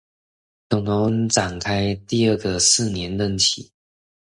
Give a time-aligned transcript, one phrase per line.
[0.67, 3.71] 總統展開第二個四年任期